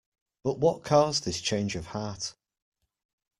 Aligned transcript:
But 0.43 0.57
what 0.57 0.83
caused 0.83 1.25
this 1.25 1.39
change 1.39 1.75
of 1.75 1.85
heart? 1.93 2.33